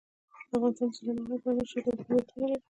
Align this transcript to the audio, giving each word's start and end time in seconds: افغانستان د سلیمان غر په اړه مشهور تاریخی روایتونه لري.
افغانستان 0.55 0.87
د 0.89 0.93
سلیمان 0.97 1.23
غر 1.29 1.39
په 1.43 1.47
اړه 1.49 1.59
مشهور 1.61 1.83
تاریخی 1.89 2.05
روایتونه 2.09 2.45
لري. 2.51 2.59